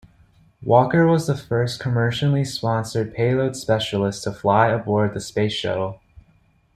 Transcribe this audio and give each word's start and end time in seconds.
Walker 0.63 1.05
was 1.05 1.27
the 1.27 1.37
first 1.37 1.79
commercially 1.79 2.43
sponsored 2.43 3.13
payload 3.13 3.55
specialist 3.55 4.23
to 4.23 4.31
fly 4.31 4.69
aboard 4.69 5.13
the 5.13 5.21
Space 5.21 5.53
Shuttle. 5.53 6.01